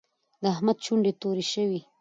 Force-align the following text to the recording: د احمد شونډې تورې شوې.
د 0.41 0.43
احمد 0.53 0.77
شونډې 0.85 1.11
تورې 1.21 1.45
شوې. 1.53 1.79